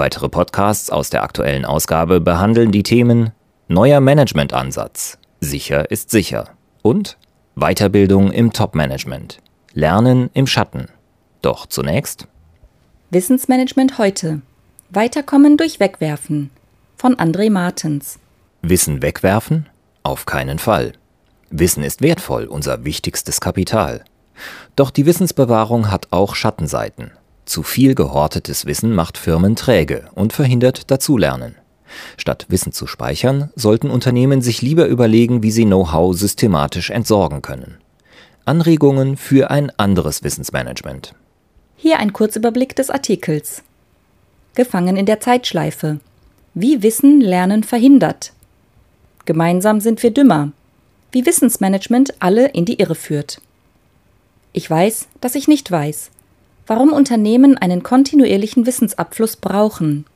Weitere 0.00 0.30
Podcasts 0.30 0.88
aus 0.88 1.10
der 1.10 1.22
aktuellen 1.22 1.66
Ausgabe 1.66 2.22
behandeln 2.22 2.72
die 2.72 2.82
Themen 2.82 3.32
Neuer 3.68 4.00
Managementansatz, 4.00 5.18
sicher 5.42 5.90
ist 5.90 6.08
sicher 6.10 6.48
und 6.80 7.18
Weiterbildung 7.54 8.32
im 8.32 8.50
Top-Management, 8.50 9.42
Lernen 9.74 10.30
im 10.32 10.46
Schatten. 10.46 10.88
Doch 11.42 11.66
zunächst 11.66 12.26
Wissensmanagement 13.10 13.98
heute. 13.98 14.40
Weiterkommen 14.88 15.58
durch 15.58 15.80
Wegwerfen 15.80 16.48
von 16.96 17.16
André 17.16 17.50
Martens. 17.50 18.18
Wissen 18.62 19.02
wegwerfen? 19.02 19.68
Auf 20.02 20.24
keinen 20.24 20.58
Fall. 20.58 20.92
Wissen 21.50 21.82
ist 21.82 22.00
wertvoll, 22.00 22.44
unser 22.44 22.86
wichtigstes 22.86 23.38
Kapital. 23.42 24.02
Doch 24.76 24.90
die 24.90 25.04
Wissensbewahrung 25.04 25.90
hat 25.90 26.08
auch 26.10 26.34
Schattenseiten. 26.34 27.10
Zu 27.44 27.62
viel 27.62 27.94
gehortetes 27.94 28.66
Wissen 28.66 28.94
macht 28.94 29.18
Firmen 29.18 29.56
träge 29.56 30.08
und 30.14 30.32
verhindert 30.32 30.90
Dazulernen. 30.90 31.56
Statt 32.16 32.46
Wissen 32.48 32.72
zu 32.72 32.86
speichern, 32.86 33.50
sollten 33.56 33.90
Unternehmen 33.90 34.42
sich 34.42 34.62
lieber 34.62 34.86
überlegen, 34.86 35.42
wie 35.42 35.50
sie 35.50 35.64
Know-how 35.64 36.16
systematisch 36.16 36.90
entsorgen 36.90 37.42
können. 37.42 37.78
Anregungen 38.44 39.16
für 39.16 39.50
ein 39.50 39.72
anderes 39.76 40.22
Wissensmanagement. 40.22 41.14
Hier 41.76 41.98
ein 41.98 42.12
Kurzüberblick 42.12 42.76
des 42.76 42.90
Artikels. 42.90 43.62
Gefangen 44.54 44.96
in 44.96 45.06
der 45.06 45.20
Zeitschleife. 45.20 46.00
Wie 46.54 46.82
Wissen 46.82 47.20
Lernen 47.20 47.64
verhindert. 47.64 48.32
Gemeinsam 49.24 49.80
sind 49.80 50.02
wir 50.02 50.10
dümmer. 50.10 50.52
Wie 51.12 51.26
Wissensmanagement 51.26 52.14
alle 52.20 52.48
in 52.48 52.64
die 52.64 52.78
Irre 52.78 52.94
führt. 52.94 53.40
Ich 54.52 54.68
weiß, 54.68 55.08
dass 55.20 55.34
ich 55.34 55.48
nicht 55.48 55.70
weiß 55.70 56.10
warum 56.70 56.92
Unternehmen 56.92 57.58
einen 57.58 57.82
kontinuierlichen 57.82 58.64
Wissensabfluss 58.64 59.34
brauchen. 59.34 60.06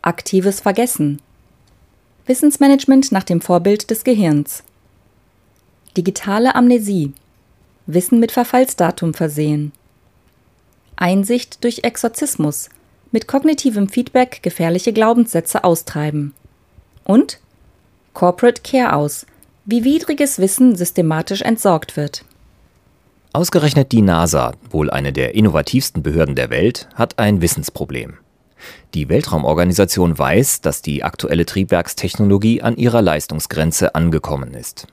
Aktives 0.00 0.60
Vergessen. 0.60 1.20
Wissensmanagement 2.24 3.12
nach 3.12 3.24
dem 3.24 3.42
Vorbild 3.42 3.90
des 3.90 4.04
Gehirns. 4.04 4.62
Digitale 5.98 6.54
Amnesie. 6.54 7.12
Wissen 7.84 8.20
mit 8.20 8.32
Verfallsdatum 8.32 9.12
versehen. 9.12 9.72
Einsicht 10.96 11.62
durch 11.62 11.84
Exorzismus. 11.84 12.70
Mit 13.12 13.28
kognitivem 13.28 13.90
Feedback 13.90 14.42
gefährliche 14.42 14.94
Glaubenssätze 14.94 15.62
austreiben. 15.62 16.32
Und 17.04 17.38
Corporate 18.14 18.62
Care 18.62 18.96
aus. 18.96 19.26
Wie 19.66 19.84
widriges 19.84 20.38
Wissen 20.38 20.74
systematisch 20.74 21.42
entsorgt 21.42 21.98
wird. 21.98 22.24
Ausgerechnet 23.34 23.90
die 23.90 24.00
NASA, 24.00 24.52
wohl 24.70 24.90
eine 24.90 25.12
der 25.12 25.34
innovativsten 25.34 26.04
Behörden 26.04 26.36
der 26.36 26.50
Welt, 26.50 26.88
hat 26.94 27.18
ein 27.18 27.40
Wissensproblem. 27.40 28.18
Die 28.94 29.08
Weltraumorganisation 29.08 30.16
weiß, 30.16 30.60
dass 30.60 30.82
die 30.82 31.02
aktuelle 31.02 31.44
Triebwerkstechnologie 31.44 32.62
an 32.62 32.76
ihrer 32.76 33.02
Leistungsgrenze 33.02 33.96
angekommen 33.96 34.54
ist. 34.54 34.86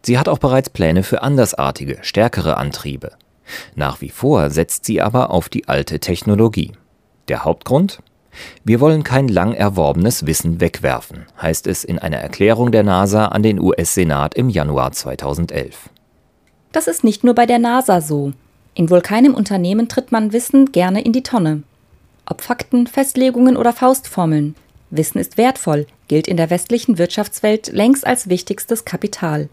Sie 0.00 0.18
hat 0.18 0.26
auch 0.30 0.38
bereits 0.38 0.70
Pläne 0.70 1.02
für 1.02 1.20
andersartige, 1.20 1.98
stärkere 2.00 2.56
Antriebe. 2.56 3.12
Nach 3.74 4.00
wie 4.00 4.08
vor 4.08 4.48
setzt 4.48 4.86
sie 4.86 5.02
aber 5.02 5.30
auf 5.30 5.50
die 5.50 5.68
alte 5.68 6.00
Technologie. 6.00 6.72
Der 7.28 7.44
Hauptgrund? 7.44 7.98
Wir 8.64 8.80
wollen 8.80 9.04
kein 9.04 9.28
lang 9.28 9.52
erworbenes 9.52 10.24
Wissen 10.24 10.62
wegwerfen, 10.62 11.26
heißt 11.42 11.66
es 11.66 11.84
in 11.84 11.98
einer 11.98 12.16
Erklärung 12.16 12.72
der 12.72 12.84
NASA 12.84 13.26
an 13.26 13.42
den 13.42 13.60
US-Senat 13.60 14.34
im 14.34 14.48
Januar 14.48 14.92
2011. 14.92 15.90
Das 16.72 16.86
ist 16.86 17.04
nicht 17.04 17.22
nur 17.22 17.34
bei 17.34 17.46
der 17.46 17.58
NASA 17.58 18.00
so. 18.00 18.32
In 18.74 18.88
wohl 18.88 19.02
keinem 19.02 19.34
Unternehmen 19.34 19.88
tritt 19.88 20.10
man 20.10 20.32
Wissen 20.32 20.72
gerne 20.72 21.04
in 21.04 21.12
die 21.12 21.22
Tonne. 21.22 21.62
Ob 22.24 22.40
Fakten, 22.40 22.86
Festlegungen 22.86 23.56
oder 23.56 23.74
Faustformeln. 23.74 24.54
Wissen 24.90 25.18
ist 25.18 25.36
wertvoll, 25.36 25.86
gilt 26.08 26.26
in 26.26 26.38
der 26.38 26.50
westlichen 26.50 26.98
Wirtschaftswelt 26.98 27.68
längst 27.68 28.06
als 28.06 28.28
wichtigstes 28.28 28.84
Kapital. 28.84 29.48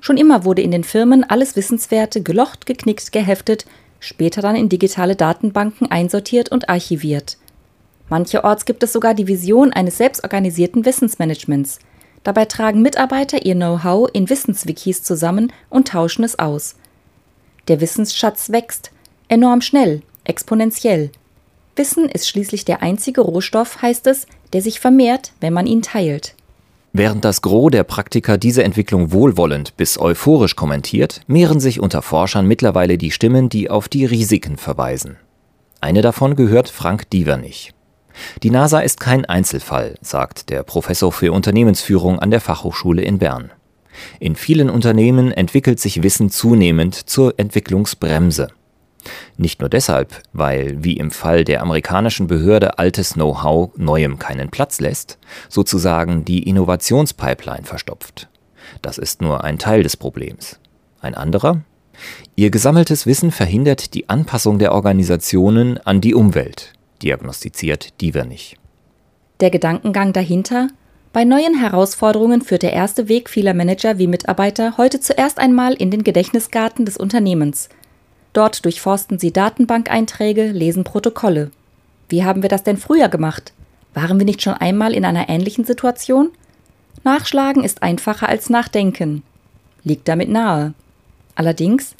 Schon 0.00 0.16
immer 0.16 0.44
wurde 0.44 0.62
in 0.62 0.70
den 0.72 0.84
Firmen 0.84 1.24
alles 1.24 1.56
Wissenswerte 1.56 2.22
gelocht, 2.22 2.66
geknickt, 2.66 3.12
geheftet, 3.12 3.64
später 4.00 4.42
dann 4.42 4.56
in 4.56 4.68
digitale 4.68 5.16
Datenbanken 5.16 5.90
einsortiert 5.90 6.50
und 6.50 6.68
archiviert. 6.68 7.38
Mancherorts 8.08 8.64
gibt 8.64 8.82
es 8.82 8.92
sogar 8.92 9.14
die 9.14 9.26
Vision 9.26 9.72
eines 9.72 9.98
selbstorganisierten 9.98 10.84
Wissensmanagements– 10.84 11.78
Dabei 12.26 12.44
tragen 12.46 12.82
Mitarbeiter 12.82 13.46
ihr 13.46 13.54
Know-how 13.54 14.10
in 14.12 14.28
Wissenswikis 14.28 15.04
zusammen 15.04 15.52
und 15.70 15.86
tauschen 15.86 16.24
es 16.24 16.40
aus. 16.40 16.74
Der 17.68 17.80
Wissensschatz 17.80 18.50
wächst, 18.50 18.90
enorm 19.28 19.60
schnell, 19.60 20.02
exponentiell. 20.24 21.12
Wissen 21.76 22.08
ist 22.08 22.28
schließlich 22.28 22.64
der 22.64 22.82
einzige 22.82 23.20
Rohstoff, 23.20 23.80
heißt 23.80 24.08
es, 24.08 24.26
der 24.52 24.60
sich 24.60 24.80
vermehrt, 24.80 25.34
wenn 25.38 25.52
man 25.52 25.68
ihn 25.68 25.82
teilt. 25.82 26.34
Während 26.92 27.24
das 27.24 27.42
Gros 27.42 27.70
der 27.70 27.84
Praktiker 27.84 28.38
diese 28.38 28.64
Entwicklung 28.64 29.12
wohlwollend 29.12 29.76
bis 29.76 29.96
euphorisch 29.96 30.56
kommentiert, 30.56 31.20
mehren 31.28 31.60
sich 31.60 31.78
unter 31.78 32.02
Forschern 32.02 32.48
mittlerweile 32.48 32.98
die 32.98 33.12
Stimmen, 33.12 33.50
die 33.50 33.70
auf 33.70 33.88
die 33.88 34.04
Risiken 34.04 34.56
verweisen. 34.56 35.16
Eine 35.80 36.02
davon 36.02 36.34
gehört 36.34 36.70
Frank 36.70 37.08
Dievernich. 37.08 37.72
Die 38.42 38.50
NASA 38.50 38.80
ist 38.80 39.00
kein 39.00 39.24
Einzelfall, 39.24 39.94
sagt 40.00 40.50
der 40.50 40.62
Professor 40.62 41.12
für 41.12 41.32
Unternehmensführung 41.32 42.18
an 42.18 42.30
der 42.30 42.40
Fachhochschule 42.40 43.02
in 43.02 43.18
Bern. 43.18 43.50
In 44.20 44.36
vielen 44.36 44.70
Unternehmen 44.70 45.32
entwickelt 45.32 45.80
sich 45.80 46.02
Wissen 46.02 46.30
zunehmend 46.30 46.94
zur 46.94 47.38
Entwicklungsbremse. 47.38 48.48
Nicht 49.36 49.60
nur 49.60 49.68
deshalb, 49.68 50.22
weil, 50.32 50.82
wie 50.82 50.96
im 50.96 51.10
Fall 51.10 51.44
der 51.44 51.62
amerikanischen 51.62 52.26
Behörde, 52.26 52.78
altes 52.78 53.14
Know-how 53.14 53.70
neuem 53.76 54.18
keinen 54.18 54.50
Platz 54.50 54.80
lässt, 54.80 55.18
sozusagen 55.48 56.24
die 56.24 56.42
Innovationspipeline 56.42 57.64
verstopft. 57.64 58.28
Das 58.82 58.98
ist 58.98 59.22
nur 59.22 59.44
ein 59.44 59.58
Teil 59.58 59.82
des 59.82 59.96
Problems. 59.96 60.58
Ein 61.00 61.14
anderer? 61.14 61.62
Ihr 62.34 62.50
gesammeltes 62.50 63.06
Wissen 63.06 63.30
verhindert 63.30 63.94
die 63.94 64.08
Anpassung 64.08 64.58
der 64.58 64.72
Organisationen 64.72 65.78
an 65.78 66.00
die 66.00 66.14
Umwelt, 66.14 66.72
diagnostiziert 67.02 68.00
Dievernich. 68.00 68.56
Der 69.40 69.50
Gedankengang 69.50 70.12
dahinter? 70.12 70.68
Bei 71.12 71.24
neuen 71.24 71.58
Herausforderungen 71.58 72.42
führt 72.42 72.62
der 72.62 72.72
erste 72.72 73.08
Weg 73.08 73.30
vieler 73.30 73.54
Manager 73.54 73.98
wie 73.98 74.06
Mitarbeiter 74.06 74.76
heute 74.76 75.00
zuerst 75.00 75.38
einmal 75.38 75.74
in 75.74 75.90
den 75.90 76.04
Gedächtnisgarten 76.04 76.84
des 76.84 76.96
Unternehmens. 76.96 77.68
Dort 78.32 78.64
durchforsten 78.64 79.18
sie 79.18 79.32
Datenbankeinträge, 79.32 80.50
lesen 80.50 80.84
Protokolle. 80.84 81.50
Wie 82.08 82.24
haben 82.24 82.42
wir 82.42 82.50
das 82.50 82.64
denn 82.64 82.76
früher 82.76 83.08
gemacht? 83.08 83.54
Waren 83.94 84.18
wir 84.18 84.26
nicht 84.26 84.42
schon 84.42 84.52
einmal 84.54 84.92
in 84.92 85.06
einer 85.06 85.30
ähnlichen 85.30 85.64
Situation? 85.64 86.30
Nachschlagen 87.02 87.64
ist 87.64 87.82
einfacher 87.82 88.28
als 88.28 88.50
Nachdenken. 88.50 89.22
Liegt 89.84 90.08
damit 90.08 90.28
nahe. 90.28 90.74
Allerdings, 91.34 91.94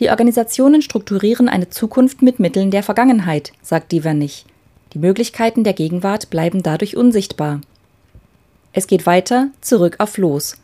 die 0.00 0.10
Organisationen 0.10 0.80
strukturieren 0.80 1.48
eine 1.48 1.70
Zukunft 1.70 2.22
mit 2.22 2.38
Mitteln 2.38 2.70
der 2.70 2.84
Vergangenheit, 2.84 3.52
sagt 3.62 3.90
Divernich. 3.90 4.46
Die 4.92 4.98
Möglichkeiten 4.98 5.64
der 5.64 5.72
Gegenwart 5.72 6.30
bleiben 6.30 6.62
dadurch 6.62 6.96
unsichtbar. 6.96 7.60
Es 8.72 8.86
geht 8.86 9.06
weiter, 9.06 9.48
zurück 9.60 9.96
auf 9.98 10.16
Los. 10.16 10.56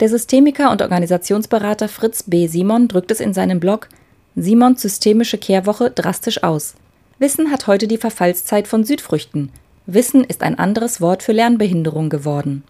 Der 0.00 0.08
Systemiker 0.08 0.70
und 0.70 0.82
Organisationsberater 0.82 1.88
Fritz 1.88 2.24
B. 2.24 2.46
Simon 2.48 2.88
drückt 2.88 3.10
es 3.10 3.20
in 3.20 3.32
seinem 3.32 3.60
Blog 3.60 3.88
Simons 4.36 4.82
systemische 4.82 5.38
Kehrwoche 5.38 5.90
drastisch 5.90 6.42
aus. 6.42 6.74
Wissen 7.18 7.50
hat 7.50 7.66
heute 7.66 7.88
die 7.88 7.98
Verfallszeit 7.98 8.68
von 8.68 8.84
Südfrüchten. 8.84 9.50
Wissen 9.86 10.24
ist 10.24 10.42
ein 10.42 10.58
anderes 10.58 11.00
Wort 11.00 11.22
für 11.22 11.32
Lernbehinderung 11.32 12.08
geworden. 12.08 12.62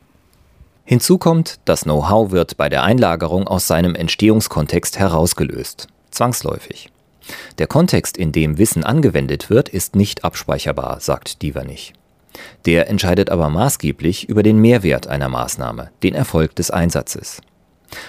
Hinzu 0.84 1.18
kommt, 1.18 1.58
das 1.64 1.82
Know-how 1.82 2.32
wird 2.32 2.56
bei 2.56 2.68
der 2.68 2.82
Einlagerung 2.82 3.46
aus 3.46 3.66
seinem 3.66 3.94
Entstehungskontext 3.94 4.98
herausgelöst 4.98 5.88
zwangsläufig. 6.12 6.90
Der 7.58 7.66
Kontext, 7.66 8.16
in 8.16 8.32
dem 8.32 8.58
Wissen 8.58 8.84
angewendet 8.84 9.50
wird, 9.50 9.68
ist 9.68 9.96
nicht 9.96 10.24
abspeicherbar, 10.24 11.00
sagt 11.00 11.42
Dievernich. 11.42 11.92
Der 12.66 12.88
entscheidet 12.88 13.30
aber 13.30 13.48
maßgeblich 13.48 14.28
über 14.28 14.42
den 14.42 14.58
Mehrwert 14.58 15.06
einer 15.06 15.28
Maßnahme, 15.28 15.90
den 16.02 16.14
Erfolg 16.14 16.56
des 16.56 16.70
Einsatzes. 16.70 17.42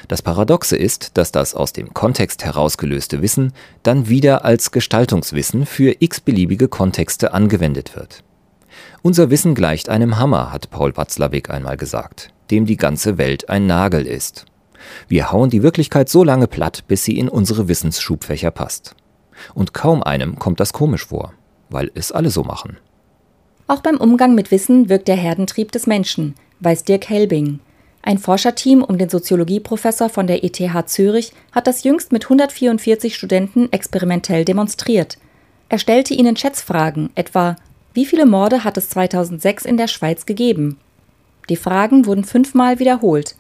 Das 0.08 0.22
Paradoxe 0.22 0.78
ist, 0.78 1.18
dass 1.18 1.32
das 1.32 1.56
aus 1.56 1.74
dem 1.74 1.94
Kontext 1.94 2.46
herausgelöste 2.46 3.22
Wissen 3.22 3.52
dann 3.84 4.08
wieder 4.08 4.46
als 4.46 4.72
Gestaltungswissen 4.72 5.66
für 5.66 5.96
x-beliebige 6.00 6.70
Kontexte 6.70 7.34
angewendet 7.34 7.96
wird. 7.96 8.24
Unser 9.02 9.30
Wissen 9.30 9.56
gleicht 9.56 9.90
einem 9.90 10.18
Hammer, 10.18 10.52
hat 10.54 10.70
Paul 10.70 10.96
Watzlawick 10.96 11.50
einmal 11.50 11.76
gesagt, 11.76 12.32
dem 12.50 12.66
die 12.66 12.78
ganze 12.78 13.18
Welt 13.18 13.50
ein 13.50 13.68
Nagel 13.68 14.08
ist. 14.08 14.46
Wir 15.08 15.32
hauen 15.32 15.50
die 15.50 15.64
Wirklichkeit 15.64 16.10
so 16.10 16.24
lange 16.24 16.48
platt, 16.48 16.84
bis 16.88 17.04
sie 17.04 17.18
in 17.18 17.30
unsere 17.30 17.68
Wissensschubfächer 17.68 18.52
passt. 18.52 18.96
Und 19.54 19.74
kaum 19.74 20.04
einem 20.04 20.38
kommt 20.40 20.60
das 20.60 20.74
komisch 20.74 21.06
vor, 21.06 21.34
weil 21.70 21.92
es 21.96 22.12
alle 22.12 22.30
so 22.30 22.44
machen. 22.44 22.78
Auch 23.68 23.82
beim 23.82 23.98
Umgang 23.98 24.36
mit 24.36 24.52
Wissen 24.52 24.90
wirkt 24.90 25.08
der 25.08 25.16
Herdentrieb 25.16 25.72
des 25.72 25.88
Menschen, 25.88 26.36
weiß 26.60 26.84
Dirk 26.84 27.10
Helbing. 27.10 27.60
Ein 28.02 28.18
Forscherteam 28.18 28.84
um 28.84 28.98
den 28.98 29.10
Soziologieprofessor 29.10 30.10
von 30.10 30.28
der 30.28 30.44
ETH 30.44 30.62
Zürich 30.90 31.32
hat 31.54 31.68
das 31.68 31.84
jüngst 31.84 32.12
mit 32.12 32.26
144 32.26 33.16
Studenten 33.16 33.72
experimentell 33.72 34.44
demonstriert. 34.44 35.18
Er 35.70 35.80
stellte 35.80 36.14
ihnen 36.14 36.36
Schätzfragen, 36.36 37.12
etwa 37.16 37.56
wie 37.94 38.06
viele 38.06 38.26
Morde 38.26 38.64
hat 38.64 38.78
es 38.78 38.90
2006 38.90 39.66
in 39.66 39.78
der 39.78 39.88
Schweiz 39.88 40.26
gegeben? 40.26 40.78
Die 41.50 41.56
Fragen 41.56 42.06
wurden 42.06 42.24
fünfmal 42.24 42.80
wiederholt. 42.80 43.36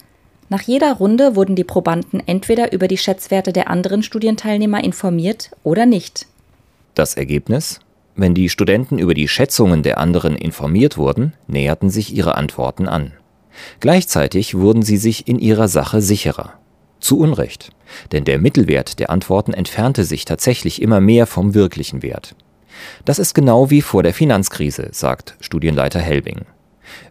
Nach 0.50 0.62
jeder 0.62 0.94
Runde 0.94 1.36
wurden 1.36 1.56
die 1.56 1.64
Probanden 1.64 2.22
entweder 2.26 2.72
über 2.74 2.88
die 2.88 2.98
Schätzwerte 2.98 3.54
der 3.54 3.70
anderen 3.70 4.04
Studienteilnehmer 4.04 4.84
informiert 4.84 5.52
oder 5.64 5.86
nicht. 5.86 6.28
Das 6.96 7.16
Ergebnis? 7.16 7.80
Wenn 8.16 8.36
die 8.36 8.50
Studenten 8.50 9.00
über 9.00 9.16
die 9.16 9.28
Schätzungen 9.28 9.82
der 9.82 9.98
anderen 9.98 10.36
informiert 10.36 10.98
wurden, 10.98 11.34
näherten 11.48 11.90
sich 11.90 12.16
ihre 12.16 12.36
Antworten 12.36 12.88
an. 12.88 13.14
Gleichzeitig 13.80 14.56
wurden 14.56 14.84
sie 14.84 14.98
sich 14.98 15.28
in 15.28 15.40
ihrer 15.40 15.68
Sache 15.68 16.02
sicherer. 16.02 16.54
Zu 17.00 17.20
Unrecht, 17.20 17.72
denn 18.12 18.24
der 18.24 18.40
Mittelwert 18.40 19.00
der 19.00 19.10
Antworten 19.10 19.54
entfernte 19.54 20.04
sich 20.04 20.26
tatsächlich 20.26 20.82
immer 20.82 21.02
mehr 21.02 21.28
vom 21.28 21.54
wirklichen 21.54 22.02
Wert. 22.02 22.36
Das 23.06 23.20
ist 23.20 23.34
genau 23.34 23.70
wie 23.70 23.82
vor 23.82 24.04
der 24.04 24.14
Finanzkrise, 24.14 24.90
sagt 24.92 25.36
Studienleiter 25.40 26.00
Helbing. 26.00 26.46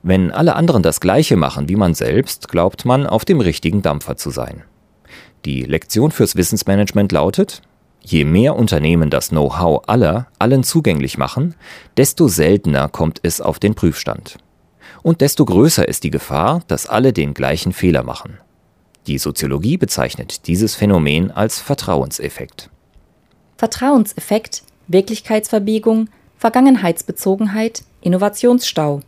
Wenn 0.03 0.31
alle 0.31 0.57
anderen 0.57 0.83
das 0.83 1.01
Gleiche 1.01 1.37
machen 1.37 1.69
wie 1.69 1.77
man 1.77 1.95
selbst, 1.95 2.49
glaubt 2.49 2.85
man, 2.85 3.07
auf 3.07 3.25
dem 3.25 3.41
richtigen 3.41 3.83
Dampfer 3.83 4.17
zu 4.17 4.31
sein. 4.31 4.63
Die 5.45 5.63
Lektion 5.63 6.11
fürs 6.11 6.37
Wissensmanagement 6.37 7.13
lautet, 7.13 7.63
je 8.01 8.25
mehr 8.25 8.57
Unternehmen 8.57 9.11
das 9.11 9.31
Know-how 9.31 9.83
aller 9.87 10.29
allen 10.39 10.63
zugänglich 10.63 11.19
machen, 11.19 11.55
desto 11.97 12.29
seltener 12.29 12.89
kommt 12.89 13.21
es 13.23 13.41
auf 13.41 13.59
den 13.59 13.75
Prüfstand. 13.75 14.39
Und 15.03 15.21
desto 15.21 15.45
größer 15.45 15.87
ist 15.89 16.05
die 16.05 16.11
Gefahr, 16.11 16.63
dass 16.69 16.87
alle 16.87 17.13
den 17.13 17.35
gleichen 17.35 17.73
Fehler 17.73 18.03
machen. 18.03 18.39
Die 19.09 19.19
Soziologie 19.19 19.79
bezeichnet 19.79 20.47
dieses 20.47 20.77
Phänomen 20.77 21.33
als 21.33 21.59
Vertrauenseffekt. 21.59 22.71
Vertrauenseffekt 23.57 24.63
Wirklichkeitsverbiegung, 24.89 26.09
Vergangenheitsbezogenheit, 26.39 27.85
Innovationsstau. 28.01 29.01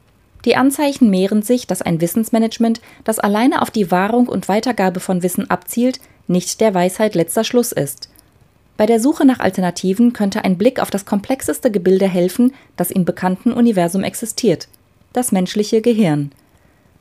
Die 0.44 0.56
Anzeichen 0.56 1.08
mehren 1.10 1.42
sich, 1.42 1.66
dass 1.66 1.82
ein 1.82 2.00
Wissensmanagement, 2.00 2.80
das 3.04 3.18
alleine 3.18 3.62
auf 3.62 3.70
die 3.70 3.90
Wahrung 3.90 4.28
und 4.28 4.48
Weitergabe 4.48 5.00
von 5.00 5.22
Wissen 5.22 5.50
abzielt, 5.50 6.00
nicht 6.26 6.60
der 6.60 6.74
Weisheit 6.74 7.14
letzter 7.14 7.44
Schluss 7.44 7.72
ist. 7.72 8.08
Bei 8.76 8.86
der 8.86 9.00
Suche 9.00 9.24
nach 9.24 9.38
Alternativen 9.38 10.12
könnte 10.12 10.44
ein 10.44 10.58
Blick 10.58 10.80
auf 10.80 10.90
das 10.90 11.06
komplexeste 11.06 11.70
Gebilde 11.70 12.08
helfen, 12.08 12.52
das 12.76 12.90
im 12.90 13.04
bekannten 13.04 13.52
Universum 13.52 14.02
existiert, 14.02 14.68
das 15.12 15.32
menschliche 15.32 15.80
Gehirn. 15.80 16.32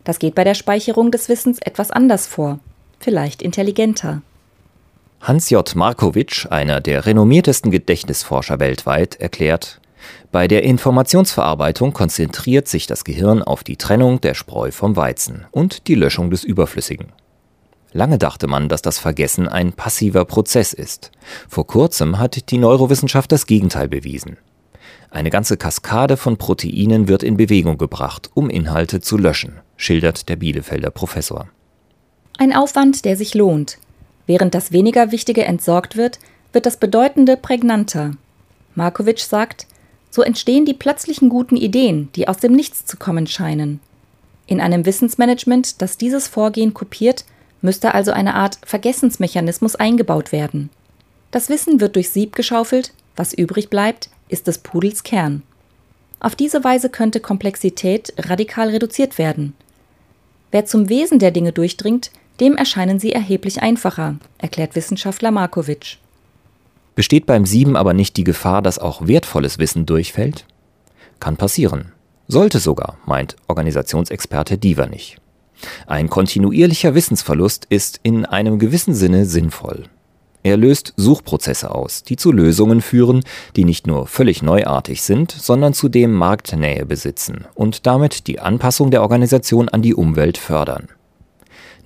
Das 0.04 0.20
geht 0.20 0.36
bei 0.36 0.44
der 0.44 0.54
Speicherung 0.54 1.12
des 1.12 1.30
Wissens 1.30 1.60
etwas 1.60 1.90
anders 1.90 2.28
vor, 2.28 2.60
vielleicht 3.00 3.42
intelligenter. 3.42 4.22
Hans 5.22 5.50
J. 5.50 5.76
Markowitsch, 5.76 6.48
einer 6.48 6.82
der 6.82 7.06
renommiertesten 7.06 7.72
Gedächtnisforscher 7.72 8.60
weltweit, 8.60 9.16
erklärt, 9.16 9.80
bei 10.32 10.48
der 10.48 10.64
Informationsverarbeitung 10.64 11.94
konzentriert 11.94 12.68
sich 12.68 12.88
das 12.88 13.04
Gehirn 13.04 13.42
auf 13.42 13.64
die 13.64 13.78
Trennung 13.78 14.22
der 14.22 14.34
Spreu 14.34 14.72
vom 14.72 14.96
Weizen 14.96 15.46
und 15.52 15.88
die 15.88 15.96
Löschung 15.96 16.30
des 16.30 16.44
Überflüssigen. 16.44 17.12
Lange 17.92 18.18
dachte 18.18 18.48
man, 18.48 18.70
dass 18.70 18.82
das 18.82 18.98
Vergessen 18.98 19.48
ein 19.48 19.74
passiver 19.74 20.26
Prozess 20.26 20.74
ist. 20.74 21.12
Vor 21.48 21.68
kurzem 21.68 22.18
hat 22.18 22.50
die 22.50 22.58
Neurowissenschaft 22.58 23.32
das 23.32 23.46
Gegenteil 23.46 23.88
bewiesen. 23.88 24.38
Eine 25.12 25.30
ganze 25.30 25.58
Kaskade 25.58 26.18
von 26.18 26.38
Proteinen 26.38 27.08
wird 27.08 27.22
in 27.22 27.38
Bewegung 27.38 27.78
gebracht, 27.78 28.32
um 28.34 28.50
Inhalte 28.50 29.00
zu 29.00 29.18
löschen, 29.18 29.60
schildert 29.78 30.28
der 30.28 30.38
Bielefelder 30.38 30.90
Professor. 30.90 31.50
Ein 32.40 32.56
Aufwand, 32.56 33.06
der 33.06 33.16
sich 33.16 33.36
lohnt, 33.36 33.78
Während 34.26 34.54
das 34.54 34.72
weniger 34.72 35.12
Wichtige 35.12 35.44
entsorgt 35.44 35.98
wird, 35.98 36.20
wird 36.54 36.66
das 36.66 36.78
Bedeutende 36.78 37.36
prägnanter. 37.36 38.12
Markovic 38.76 39.20
sagt, 39.20 39.68
so 40.14 40.22
entstehen 40.22 40.64
die 40.64 40.76
plötzlichen 40.76 41.28
guten 41.28 41.56
Ideen, 41.56 42.10
die 42.16 42.28
aus 42.28 42.38
dem 42.38 42.54
Nichts 42.54 42.86
zu 42.86 42.98
kommen 42.98 43.26
scheinen. 43.26 43.80
In 44.46 44.62
einem 44.62 44.86
Wissensmanagement, 44.86 45.82
das 45.82 45.98
dieses 45.98 46.28
Vorgehen 46.28 46.76
kopiert, 46.76 47.26
müsste 47.62 47.96
also 47.96 48.12
eine 48.12 48.36
Art 48.36 48.60
Vergessensmechanismus 48.64 49.76
eingebaut 49.76 50.32
werden. 50.32 50.70
Das 51.32 51.50
Wissen 51.50 51.80
wird 51.80 51.96
durch 51.96 52.12
Sieb 52.12 52.36
geschaufelt, 52.36 52.94
was 53.16 53.34
übrig 53.34 53.72
bleibt, 53.72 54.12
ist 54.30 54.46
des 54.46 54.60
Pudels 54.60 55.02
Kern. 55.02 55.42
Auf 56.20 56.36
diese 56.36 56.64
Weise 56.64 56.90
könnte 56.90 57.20
Komplexität 57.20 58.14
radikal 58.20 58.70
reduziert 58.70 59.18
werden. 59.18 59.56
Wer 60.52 60.66
zum 60.66 60.90
Wesen 60.90 61.18
der 61.18 61.32
Dinge 61.32 61.54
durchdringt, 61.54 62.12
dem 62.40 62.56
erscheinen 62.56 63.00
sie 63.00 63.14
erheblich 63.14 63.64
einfacher, 63.64 64.18
erklärt 64.38 64.76
Wissenschaftler 64.76 65.32
Markovic. 65.32 65.98
Besteht 66.96 67.26
beim 67.26 67.46
Sieben 67.46 67.76
aber 67.76 67.94
nicht 67.94 68.18
die 68.18 68.24
Gefahr, 68.24 68.62
dass 68.62 68.80
auch 68.80 69.08
wertvolles 69.08 69.58
Wissen 69.58 69.86
durchfällt? 69.86 70.46
Kann 71.20 71.38
passieren. 71.38 71.92
Sollte 72.28 72.60
sogar, 72.60 72.98
meint 73.06 73.36
Organisationsexperte 73.48 74.58
Dievernich. 74.58 75.18
Ein 75.88 76.10
kontinuierlicher 76.10 76.96
Wissensverlust 76.96 77.66
ist 77.70 78.00
in 78.04 78.26
einem 78.26 78.60
gewissen 78.60 78.94
Sinne 78.94 79.26
sinnvoll. 79.26 79.86
Er 80.44 80.58
löst 80.58 80.94
Suchprozesse 80.98 81.74
aus, 81.74 82.04
die 82.04 82.18
zu 82.18 82.34
Lösungen 82.34 82.82
führen, 82.82 83.24
die 83.56 83.64
nicht 83.64 83.88
nur 83.88 84.08
völlig 84.08 84.44
neuartig 84.44 85.02
sind, 85.02 85.32
sondern 85.32 85.74
zudem 85.74 86.12
Marktnähe 86.12 86.86
besitzen 86.86 87.46
und 87.56 87.86
damit 87.88 88.28
die 88.28 88.42
Anpassung 88.42 88.92
der 88.92 89.02
Organisation 89.02 89.70
an 89.70 89.82
die 89.82 89.96
Umwelt 89.96 90.38
fördern. 90.38 90.90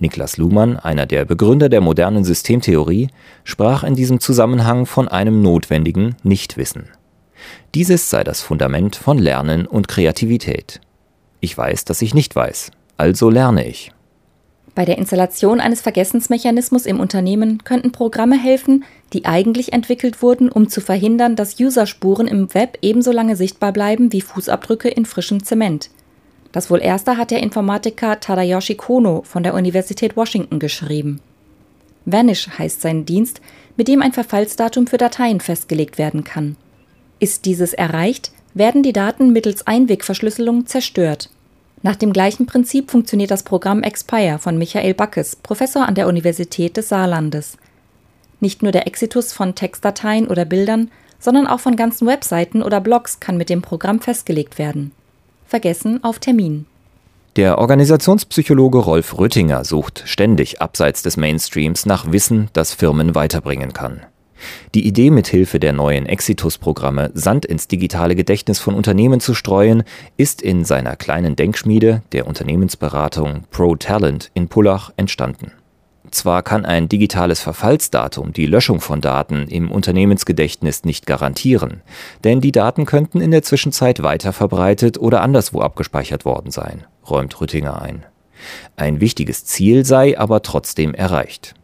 Niklas 0.00 0.36
Luhmann, 0.36 0.76
einer 0.76 1.06
der 1.06 1.24
Begründer 1.24 1.68
der 1.68 1.80
modernen 1.80 2.24
Systemtheorie, 2.24 3.08
sprach 3.44 3.82
in 3.84 3.94
diesem 3.94 4.20
Zusammenhang 4.20 4.86
von 4.86 5.08
einem 5.08 5.42
notwendigen 5.42 6.16
Nichtwissen. 6.22 6.88
Dieses 7.74 8.10
sei 8.10 8.24
das 8.24 8.40
Fundament 8.40 8.96
von 8.96 9.18
Lernen 9.18 9.66
und 9.66 9.88
Kreativität. 9.88 10.80
Ich 11.40 11.56
weiß, 11.56 11.84
dass 11.84 12.02
ich 12.02 12.14
nicht 12.14 12.34
weiß, 12.34 12.70
also 12.96 13.30
lerne 13.30 13.66
ich. 13.66 13.92
Bei 14.74 14.84
der 14.84 14.98
Installation 14.98 15.60
eines 15.60 15.80
Vergessensmechanismus 15.80 16.86
im 16.86 17.00
Unternehmen 17.00 17.64
könnten 17.64 17.90
Programme 17.90 18.40
helfen, 18.40 18.84
die 19.12 19.24
eigentlich 19.24 19.72
entwickelt 19.72 20.22
wurden, 20.22 20.48
um 20.48 20.68
zu 20.68 20.80
verhindern, 20.80 21.34
dass 21.34 21.58
Userspuren 21.58 22.28
im 22.28 22.54
Web 22.54 22.78
ebenso 22.80 23.10
lange 23.10 23.34
sichtbar 23.34 23.72
bleiben 23.72 24.12
wie 24.12 24.20
Fußabdrücke 24.20 24.88
in 24.88 25.04
frischem 25.04 25.42
Zement. 25.42 25.90
Das 26.58 26.70
wohl 26.70 26.82
erste 26.82 27.16
hat 27.16 27.30
der 27.30 27.40
Informatiker 27.40 28.18
Tadayoshi 28.18 28.74
Kono 28.74 29.22
von 29.22 29.44
der 29.44 29.54
Universität 29.54 30.16
Washington 30.16 30.58
geschrieben. 30.58 31.20
Vanish 32.04 32.48
heißt 32.58 32.80
sein 32.80 33.06
Dienst, 33.06 33.40
mit 33.76 33.86
dem 33.86 34.02
ein 34.02 34.12
Verfallsdatum 34.12 34.88
für 34.88 34.98
Dateien 34.98 35.38
festgelegt 35.38 35.98
werden 35.98 36.24
kann. 36.24 36.56
Ist 37.20 37.44
dieses 37.44 37.74
erreicht, 37.74 38.32
werden 38.54 38.82
die 38.82 38.92
Daten 38.92 39.32
mittels 39.32 39.68
Einwegverschlüsselung 39.68 40.66
zerstört. 40.66 41.30
Nach 41.82 41.94
dem 41.94 42.12
gleichen 42.12 42.46
Prinzip 42.46 42.90
funktioniert 42.90 43.30
das 43.30 43.44
Programm 43.44 43.84
Expire 43.84 44.40
von 44.40 44.58
Michael 44.58 44.94
Backes, 44.94 45.36
Professor 45.36 45.86
an 45.86 45.94
der 45.94 46.08
Universität 46.08 46.76
des 46.76 46.88
Saarlandes. 46.88 47.56
Nicht 48.40 48.64
nur 48.64 48.72
der 48.72 48.88
Exitus 48.88 49.32
von 49.32 49.54
Textdateien 49.54 50.26
oder 50.26 50.44
Bildern, 50.44 50.90
sondern 51.20 51.46
auch 51.46 51.60
von 51.60 51.76
ganzen 51.76 52.08
Webseiten 52.08 52.64
oder 52.64 52.80
Blogs 52.80 53.20
kann 53.20 53.36
mit 53.36 53.48
dem 53.48 53.62
Programm 53.62 54.00
festgelegt 54.00 54.58
werden 54.58 54.90
vergessen 55.48 56.04
auf 56.04 56.18
Termin. 56.20 56.66
Der 57.36 57.58
Organisationspsychologe 57.58 58.78
Rolf 58.78 59.18
Rüttinger 59.18 59.64
sucht 59.64 60.02
ständig 60.06 60.60
abseits 60.60 61.02
des 61.02 61.16
Mainstreams 61.16 61.86
nach 61.86 62.10
Wissen, 62.12 62.48
das 62.52 62.74
Firmen 62.74 63.14
weiterbringen 63.14 63.72
kann. 63.72 64.02
Die 64.74 64.86
Idee, 64.86 65.10
mithilfe 65.10 65.58
der 65.58 65.72
neuen 65.72 66.06
Exitus-Programme 66.06 67.10
Sand 67.14 67.44
ins 67.44 67.68
digitale 67.68 68.14
Gedächtnis 68.14 68.58
von 68.58 68.74
Unternehmen 68.74 69.20
zu 69.20 69.34
streuen, 69.34 69.82
ist 70.16 70.42
in 70.42 70.64
seiner 70.64 70.96
kleinen 70.96 71.36
Denkschmiede, 71.36 72.02
der 72.12 72.26
Unternehmensberatung 72.26 73.44
Pro 73.50 73.76
Talent 73.76 74.30
in 74.34 74.48
Pullach, 74.48 74.92
entstanden. 74.96 75.52
Zwar 76.10 76.42
kann 76.42 76.64
ein 76.64 76.88
digitales 76.88 77.40
Verfallsdatum 77.40 78.32
die 78.32 78.46
Löschung 78.46 78.80
von 78.80 79.00
Daten 79.00 79.46
im 79.48 79.70
Unternehmensgedächtnis 79.70 80.84
nicht 80.84 81.06
garantieren, 81.06 81.82
denn 82.24 82.40
die 82.40 82.52
Daten 82.52 82.86
könnten 82.86 83.20
in 83.20 83.30
der 83.30 83.42
Zwischenzeit 83.42 84.02
weiter 84.02 84.32
verbreitet 84.32 84.98
oder 84.98 85.20
anderswo 85.20 85.60
abgespeichert 85.60 86.24
worden 86.24 86.50
sein, 86.50 86.84
räumt 87.08 87.40
Rüttinger 87.40 87.82
ein. 87.82 88.04
Ein 88.76 89.00
wichtiges 89.00 89.44
Ziel 89.44 89.84
sei 89.84 90.18
aber 90.18 90.42
trotzdem 90.42 90.94
erreicht. 90.94 91.54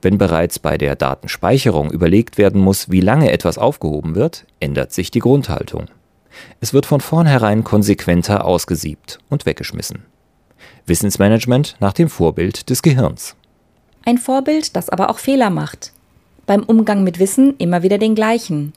Wenn 0.00 0.18
bereits 0.18 0.58
bei 0.58 0.78
der 0.78 0.94
Datenspeicherung 0.94 1.90
überlegt 1.90 2.38
werden 2.38 2.60
muss, 2.60 2.90
wie 2.90 3.00
lange 3.00 3.32
etwas 3.32 3.58
aufgehoben 3.58 4.14
wird, 4.14 4.46
ändert 4.60 4.92
sich 4.92 5.10
die 5.10 5.18
Grundhaltung. 5.18 5.86
Es 6.60 6.72
wird 6.72 6.86
von 6.86 7.00
vornherein 7.00 7.64
konsequenter 7.64 8.44
ausgesiebt 8.44 9.18
und 9.28 9.44
weggeschmissen. 9.44 10.04
Wissensmanagement 10.86 11.76
nach 11.80 11.92
dem 11.92 12.08
Vorbild 12.08 12.70
des 12.70 12.82
Gehirns. 12.82 13.36
Ein 14.04 14.18
Vorbild, 14.18 14.74
das 14.74 14.88
aber 14.88 15.10
auch 15.10 15.18
Fehler 15.18 15.50
macht. 15.50 15.92
Beim 16.46 16.64
Umgang 16.64 17.04
mit 17.04 17.20
Wissen 17.20 17.54
immer 17.58 17.84
wieder 17.84 17.98
den 17.98 18.16
gleichen. 18.16 18.72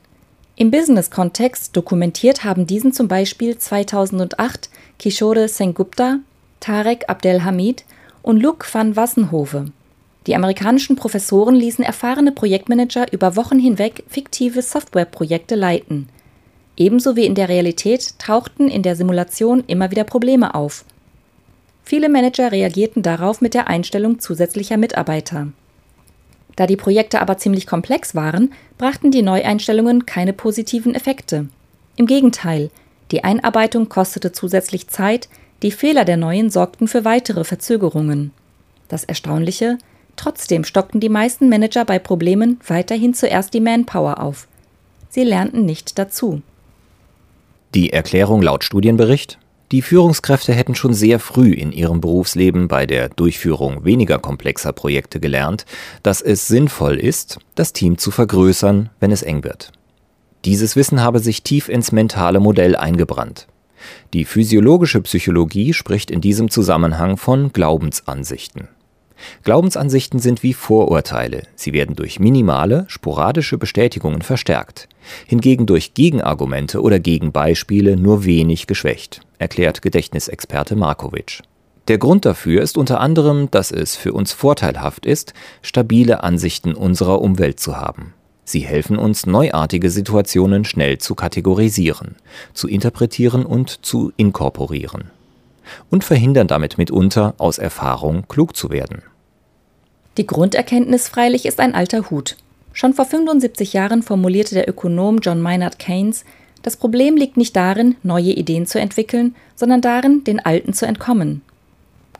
Im 0.55 0.69
Business-Kontext 0.69 1.75
dokumentiert 1.75 2.43
haben 2.43 2.67
diesen 2.67 2.93
zum 2.93 3.07
Beispiel 3.07 3.57
2008 3.57 4.69
Kishore 4.99 5.47
Sengupta, 5.47 6.19
Tarek 6.59 7.05
Abdelhamid 7.09 7.85
und 8.21 8.39
Luc 8.39 8.71
van 8.71 8.95
Wassenhove. 8.95 9.65
Die 10.27 10.35
amerikanischen 10.35 10.95
Professoren 10.95 11.55
ließen 11.55 11.83
erfahrene 11.83 12.31
Projektmanager 12.31 13.11
über 13.11 13.35
Wochen 13.35 13.59
hinweg 13.59 14.03
fiktive 14.07 14.61
Softwareprojekte 14.61 15.55
leiten. 15.55 16.07
Ebenso 16.77 17.15
wie 17.15 17.25
in 17.25 17.35
der 17.35 17.49
Realität 17.49 18.17
tauchten 18.19 18.67
in 18.67 18.83
der 18.83 18.95
Simulation 18.95 19.63
immer 19.65 19.91
wieder 19.91 20.03
Probleme 20.03 20.53
auf. 20.53 20.85
Viele 21.87 22.09
Manager 22.09 22.51
reagierten 22.51 23.03
darauf 23.03 23.41
mit 23.41 23.53
der 23.53 23.67
Einstellung 23.67 24.19
zusätzlicher 24.19 24.75
Mitarbeiter. 24.75 25.49
Da 26.55 26.65
die 26.65 26.77
Projekte 26.77 27.21
aber 27.21 27.37
ziemlich 27.37 27.67
komplex 27.67 28.15
waren, 28.15 28.53
brachten 28.79 29.11
die 29.11 29.21
Neueinstellungen 29.21 30.07
keine 30.07 30.33
positiven 30.33 30.95
Effekte. 30.95 31.47
Im 31.95 32.07
Gegenteil, 32.07 32.71
die 33.11 33.23
Einarbeitung 33.23 33.87
kostete 33.87 34.31
zusätzlich 34.31 34.87
Zeit, 34.87 35.29
die 35.61 35.69
Fehler 35.69 36.05
der 36.05 36.17
Neuen 36.17 36.49
sorgten 36.49 36.87
für 36.87 37.05
weitere 37.05 37.43
Verzögerungen. 37.43 38.31
Das 38.87 39.03
Erstaunliche, 39.03 39.77
trotzdem 40.15 40.63
stockten 40.63 40.99
die 40.99 41.09
meisten 41.09 41.49
Manager 41.49 41.85
bei 41.85 41.99
Problemen 41.99 42.59
weiterhin 42.65 43.13
zuerst 43.13 43.53
die 43.53 43.61
Manpower 43.61 44.21
auf. 44.23 44.47
Sie 45.09 45.23
lernten 45.23 45.65
nicht 45.65 45.99
dazu. 45.99 46.41
Die 47.75 47.93
Erklärung 47.93 48.41
laut 48.41 48.63
Studienbericht 48.63 49.37
die 49.71 49.81
Führungskräfte 49.81 50.53
hätten 50.53 50.75
schon 50.75 50.93
sehr 50.93 51.19
früh 51.19 51.51
in 51.51 51.71
ihrem 51.71 51.99
Berufsleben 51.99 52.67
bei 52.67 52.85
der 52.85 53.09
Durchführung 53.09 53.83
weniger 53.83 54.19
komplexer 54.19 54.73
Projekte 54.73 55.19
gelernt, 55.19 55.65
dass 56.03 56.21
es 56.21 56.47
sinnvoll 56.47 56.97
ist, 56.97 57.39
das 57.55 57.73
Team 57.73 57.97
zu 57.97 58.11
vergrößern, 58.11 58.89
wenn 58.99 59.11
es 59.11 59.23
eng 59.23 59.43
wird. 59.43 59.71
Dieses 60.45 60.75
Wissen 60.75 61.01
habe 61.01 61.19
sich 61.19 61.41
tief 61.41 61.69
ins 61.69 61.91
mentale 61.91 62.39
Modell 62.39 62.75
eingebrannt. 62.75 63.47
Die 64.13 64.25
physiologische 64.25 65.01
Psychologie 65.01 65.73
spricht 65.73 66.11
in 66.11 66.21
diesem 66.21 66.49
Zusammenhang 66.49 67.17
von 67.17 67.51
Glaubensansichten. 67.51 68.67
Glaubensansichten 69.43 70.19
sind 70.19 70.43
wie 70.43 70.53
Vorurteile, 70.53 71.43
sie 71.55 71.73
werden 71.73 71.95
durch 71.95 72.19
minimale, 72.19 72.85
sporadische 72.87 73.57
Bestätigungen 73.57 74.21
verstärkt, 74.21 74.87
hingegen 75.27 75.65
durch 75.65 75.93
Gegenargumente 75.93 76.81
oder 76.81 76.99
Gegenbeispiele 76.99 77.97
nur 77.97 78.25
wenig 78.25 78.67
geschwächt, 78.67 79.21
erklärt 79.37 79.81
Gedächtnisexperte 79.81 80.75
Markovic. 80.75 81.41
Der 81.87 81.97
Grund 81.99 82.25
dafür 82.25 82.61
ist 82.61 82.77
unter 82.77 82.99
anderem, 82.99 83.49
dass 83.51 83.71
es 83.71 83.95
für 83.95 84.13
uns 84.13 84.33
vorteilhaft 84.33 85.05
ist, 85.05 85.33
stabile 85.61 86.23
Ansichten 86.23 86.73
unserer 86.73 87.21
Umwelt 87.21 87.59
zu 87.59 87.77
haben. 87.77 88.13
Sie 88.43 88.61
helfen 88.61 88.97
uns, 88.97 89.25
neuartige 89.25 89.89
Situationen 89.89 90.65
schnell 90.65 90.97
zu 90.97 91.15
kategorisieren, 91.15 92.15
zu 92.53 92.67
interpretieren 92.67 93.45
und 93.45 93.85
zu 93.85 94.11
inkorporieren 94.17 95.11
und 95.89 96.03
verhindern 96.03 96.47
damit 96.47 96.77
mitunter, 96.77 97.33
aus 97.37 97.57
Erfahrung 97.57 98.25
klug 98.27 98.55
zu 98.55 98.69
werden. 98.69 99.03
Die 100.17 100.27
Grunderkenntnis 100.27 101.09
freilich 101.09 101.45
ist 101.45 101.59
ein 101.59 101.75
alter 101.75 102.09
Hut. 102.09 102.37
Schon 102.73 102.93
vor 102.93 103.05
75 103.05 103.73
Jahren 103.73 104.01
formulierte 104.01 104.55
der 104.55 104.69
Ökonom 104.69 105.19
John 105.19 105.41
Maynard 105.41 105.79
Keynes, 105.79 106.25
das 106.61 106.77
Problem 106.77 107.15
liegt 107.15 107.37
nicht 107.37 107.55
darin, 107.55 107.95
neue 108.01 108.31
Ideen 108.31 108.65
zu 108.65 108.79
entwickeln, 108.79 109.35
sondern 109.55 109.81
darin, 109.81 110.23
den 110.23 110.39
alten 110.39 110.73
zu 110.73 110.87
entkommen. 110.87 111.41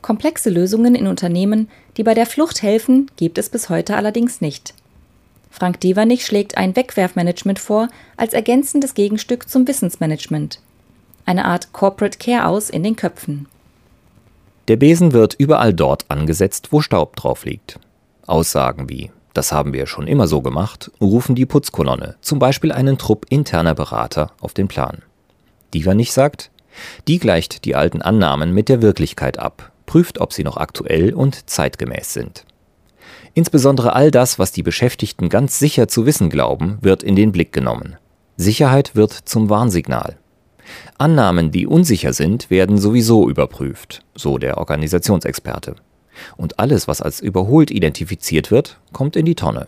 Komplexe 0.04 0.52
Lösungen 0.52 0.94
in 0.94 1.08
Unternehmen, 1.08 1.68
die 1.98 2.04
bei 2.04 2.14
der 2.14 2.28
Flucht 2.28 2.62
helfen, 2.62 3.10
gibt 3.18 3.40
es 3.40 3.50
bis 3.50 3.70
heute 3.70 3.96
allerdings 3.96 4.42
nicht. 4.42 4.76
Frank 5.50 5.80
Dievernich 5.80 6.26
schlägt 6.26 6.58
ein 6.58 6.76
Wegwerfmanagement 6.76 7.58
vor 7.58 7.88
als 8.18 8.34
ergänzendes 8.34 8.94
Gegenstück 8.94 9.50
zum 9.50 9.68
Wissensmanagement 9.68 10.60
eine 11.26 11.46
Art 11.46 11.74
Corporate 11.74 12.18
Care 12.18 12.48
aus 12.48 12.70
in 12.70 12.84
den 12.84 12.96
Köpfen. 12.96 13.48
Der 14.68 14.78
Besen 14.78 15.14
wird 15.14 15.36
überall 15.36 15.74
dort 15.74 16.06
angesetzt, 16.10 16.72
wo 16.72 16.82
Staub 16.82 17.16
drauf 17.16 17.46
liegt. 17.46 17.80
Aussagen 18.26 18.90
wie 18.90 19.12
das 19.36 19.52
haben 19.52 19.74
wir 19.74 19.86
schon 19.86 20.08
immer 20.08 20.28
so 20.28 20.42
gemacht, 20.42 20.92
rufen 21.02 21.36
die 21.36 21.46
Putzkolonne, 21.46 22.16
zum 22.22 22.40
Beispiel 22.40 22.72
einen 22.72 22.98
Trupp 22.98 23.26
interner 23.30 23.76
Berater, 23.76 24.32
auf 24.40 24.54
den 24.54 24.70
Plan. 24.70 25.00
Divanich 25.74 26.14
sagt, 26.14 26.52
die 27.10 27.20
gleicht 27.20 27.66
die 27.66 27.76
alten 27.76 28.02
Annahmen 28.02 28.54
mit 28.54 28.70
der 28.70 28.82
Wirklichkeit 28.82 29.38
ab, 29.38 29.74
prüft, 29.86 30.22
ob 30.22 30.32
sie 30.32 30.46
noch 30.46 30.56
aktuell 30.56 31.14
und 31.14 31.50
zeitgemäß 31.50 32.14
sind. 32.14 32.46
Insbesondere 33.34 33.94
all 33.94 34.10
das, 34.10 34.40
was 34.40 34.54
die 34.54 34.64
Beschäftigten 34.64 35.28
ganz 35.28 35.60
sicher 35.60 35.90
zu 35.90 36.06
wissen 36.06 36.30
glauben, 36.30 36.78
wird 36.80 37.04
in 37.04 37.18
den 37.18 37.34
Blick 37.34 37.52
genommen. 37.52 37.98
Sicherheit 38.38 38.96
wird 38.96 39.12
zum 39.12 39.50
Warnsignal. 39.50 40.18
Annahmen, 40.98 41.52
die 41.52 41.68
unsicher 41.68 42.14
sind, 42.14 42.50
werden 42.50 42.78
sowieso 42.78 43.30
überprüft, 43.30 44.04
so 44.16 44.38
der 44.38 44.58
Organisationsexperte. 44.58 45.76
Und 46.38 46.60
alles, 46.60 46.88
was 46.88 47.02
als 47.02 47.20
überholt 47.20 47.72
identifiziert 47.72 48.52
wird, 48.52 48.80
kommt 48.94 49.16
in 49.16 49.26
die 49.26 49.36
Tonne. 49.36 49.68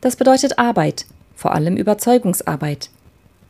Das 0.00 0.16
bedeutet 0.16 0.58
Arbeit, 0.58 1.06
vor 1.34 1.54
allem 1.54 1.76
Überzeugungsarbeit. 1.76 2.90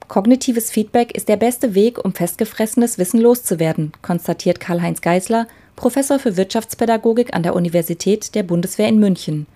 Kognitives 0.09 0.71
Feedback 0.71 1.15
ist 1.15 1.29
der 1.29 1.37
beste 1.37 1.75
Weg, 1.75 2.03
um 2.03 2.15
festgefressenes 2.15 2.97
Wissen 2.97 3.21
loszuwerden, 3.21 3.93
konstatiert 4.01 4.59
Karl-Heinz 4.59 5.03
Geisler, 5.03 5.47
Professor 5.77 6.19
für 6.19 6.37
Wirtschaftspädagogik 6.37 7.35
an 7.35 7.43
der 7.43 7.55
Universität 7.55 8.35
der 8.35 8.43
Bundeswehr 8.43 8.89
in 8.89 8.99
München. 8.99 9.47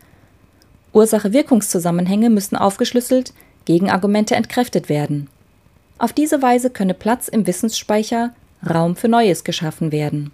Ursache-Wirkungszusammenhänge 0.92 2.28
müssen 2.28 2.56
aufgeschlüsselt, 2.56 3.32
Gegenargumente 3.64 4.34
entkräftet 4.34 4.88
werden. 4.88 5.28
Auf 6.02 6.12
diese 6.12 6.42
Weise 6.42 6.68
könne 6.68 6.94
Platz 6.94 7.28
im 7.28 7.46
Wissensspeicher, 7.46 8.34
Raum 8.68 8.96
für 8.96 9.06
Neues 9.06 9.44
geschaffen 9.44 9.92
werden. 9.92 10.32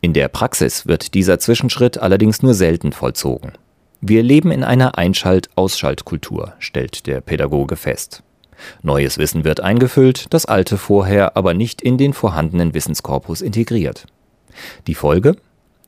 In 0.00 0.12
der 0.12 0.26
Praxis 0.26 0.88
wird 0.88 1.14
dieser 1.14 1.38
Zwischenschritt 1.38 1.98
allerdings 1.98 2.42
nur 2.42 2.52
selten 2.52 2.90
vollzogen. 2.90 3.52
Wir 4.00 4.24
leben 4.24 4.50
in 4.50 4.64
einer 4.64 4.98
Einschalt-Ausschaltkultur, 4.98 6.54
stellt 6.58 7.06
der 7.06 7.20
Pädagoge 7.20 7.76
fest. 7.76 8.24
Neues 8.82 9.18
Wissen 9.18 9.44
wird 9.44 9.60
eingefüllt, 9.60 10.26
das 10.34 10.46
alte 10.46 10.76
vorher 10.76 11.36
aber 11.36 11.54
nicht 11.54 11.80
in 11.80 11.96
den 11.96 12.12
vorhandenen 12.12 12.74
Wissenskorpus 12.74 13.40
integriert. 13.40 14.06
Die 14.88 14.96
Folge? 14.96 15.36